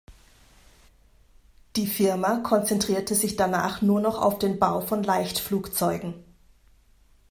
[1.75, 6.15] Die Firma konzentrierte sich danach nur noch auf den Bau von Leichtflugzeugen.